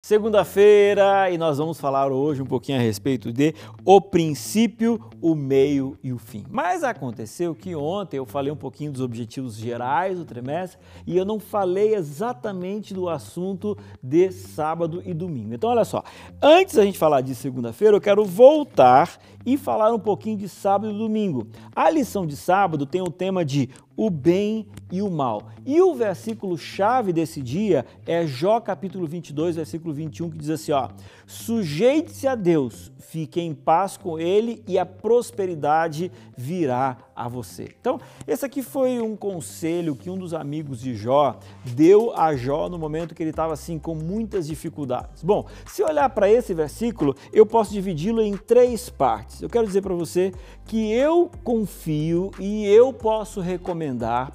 [0.00, 3.52] Segunda-feira e nós vamos falar hoje um pouquinho a respeito de
[3.84, 6.46] o princípio, o meio e o fim.
[6.48, 11.26] Mas aconteceu que ontem eu falei um pouquinho dos objetivos gerais do trimestre e eu
[11.26, 15.52] não falei exatamente do assunto de sábado e domingo.
[15.52, 16.02] Então, olha só,
[16.40, 20.90] antes da gente falar de segunda-feira, eu quero voltar e falar um pouquinho de sábado
[20.90, 21.48] e domingo.
[21.74, 23.68] A lição de sábado tem o tema de
[23.98, 25.50] o bem e o mal.
[25.66, 30.70] E o versículo chave desse dia é Jó capítulo 22, versículo 21, que diz assim,
[30.70, 30.88] ó:
[31.26, 37.74] Sujeite-se a Deus, fique em paz com ele e a prosperidade virá a você.
[37.80, 42.68] Então, esse aqui foi um conselho que um dos amigos de Jó deu a Jó
[42.68, 45.24] no momento que ele estava assim com muitas dificuldades.
[45.24, 49.42] Bom, se olhar para esse versículo, eu posso dividi-lo em três partes.
[49.42, 50.32] Eu quero dizer para você
[50.64, 53.87] que eu confio e eu posso recomendar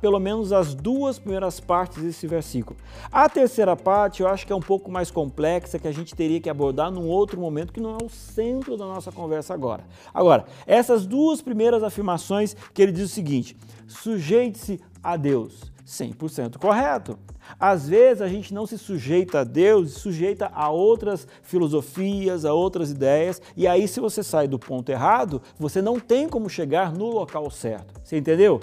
[0.00, 2.78] pelo menos as duas primeiras partes desse versículo.
[3.10, 6.40] A terceira parte eu acho que é um pouco mais complexa, que a gente teria
[6.40, 9.84] que abordar num outro momento que não é o centro da nossa conversa agora.
[10.12, 15.70] Agora, essas duas primeiras afirmações que ele diz o seguinte: sujeite-se a Deus.
[15.90, 17.18] 100% correto.
[17.58, 22.92] Às vezes a gente não se sujeita a Deus, sujeita a outras filosofias, a outras
[22.92, 27.10] ideias, e aí se você sai do ponto errado, você não tem como chegar no
[27.10, 28.00] local certo.
[28.04, 28.60] Você entendeu?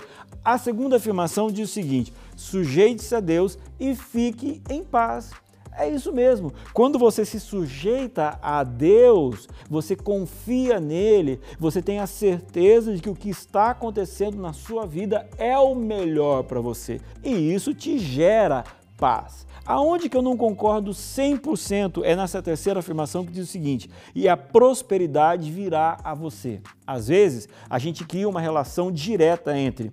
[0.48, 5.32] A segunda afirmação diz o seguinte: sujeite-se a Deus e fique em paz.
[5.78, 6.54] É isso mesmo.
[6.74, 13.10] Quando você se sujeita a Deus, você confia nele, você tem a certeza de que
[13.10, 17.02] o que está acontecendo na sua vida é o melhor para você.
[17.22, 18.64] E isso te gera
[18.98, 19.46] paz.
[19.66, 24.30] Aonde que eu não concordo 100% é nessa terceira afirmação que diz o seguinte: e
[24.30, 26.62] a prosperidade virá a você.
[26.88, 29.92] Às vezes, a gente cria uma relação direta entre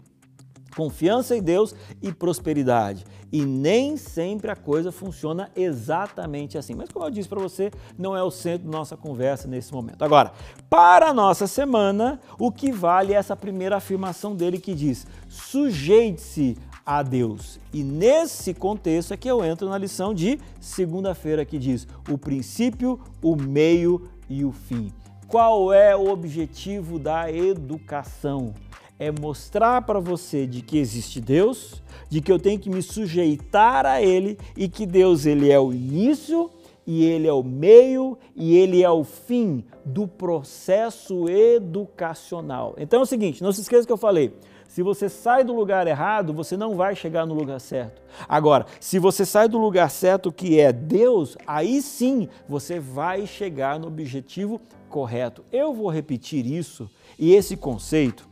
[0.74, 3.04] confiança em Deus e prosperidade.
[3.32, 6.74] E nem sempre a coisa funciona exatamente assim.
[6.74, 10.02] Mas como eu disse para você, não é o centro da nossa conversa nesse momento.
[10.02, 10.32] Agora,
[10.70, 16.56] para a nossa semana, o que vale é essa primeira afirmação dele que diz: sujeite-se
[16.84, 17.58] a Deus.
[17.72, 23.00] E nesse contexto é que eu entro na lição de segunda-feira que diz: o princípio,
[23.22, 24.92] o meio e o fim.
[25.26, 28.54] Qual é o objetivo da educação?
[28.98, 33.86] É mostrar para você de que existe Deus, de que eu tenho que me sujeitar
[33.86, 36.50] a Ele e que Deus ele é o início
[36.86, 42.74] e Ele é o meio e Ele é o fim do processo educacional.
[42.78, 44.34] Então é o seguinte, não se esqueça que eu falei,
[44.68, 48.02] se você sai do lugar errado, você não vai chegar no lugar certo.
[48.28, 53.78] Agora, se você sai do lugar certo, que é Deus, aí sim você vai chegar
[53.78, 55.44] no objetivo correto.
[55.52, 58.28] Eu vou repetir isso e esse conceito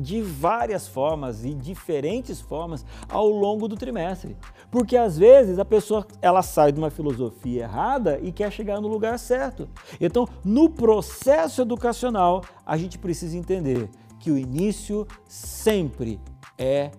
[0.00, 4.36] de várias formas e diferentes formas ao longo do trimestre.
[4.70, 8.88] Porque às vezes a pessoa ela sai de uma filosofia errada e quer chegar no
[8.88, 9.68] lugar certo.
[10.00, 13.88] Então, no processo educacional, a gente precisa entender
[14.20, 16.20] que o início sempre
[16.58, 16.90] é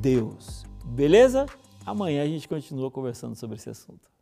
[0.00, 0.64] Deus.
[0.84, 1.46] Beleza?
[1.84, 4.15] Amanhã a gente continua conversando sobre esse assunto.